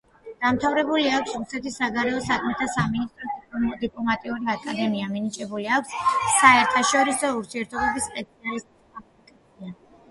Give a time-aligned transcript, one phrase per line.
[0.43, 5.95] დამთავრებული აქვს რუსეთის საგარეო საქმეთა სამინისტროს დიპლომატიური აკადემია, მინიჭებული აქვს
[6.41, 9.81] საერთაშორისო ურთიერთობების სპეციალისტის კვალიფიკაცია.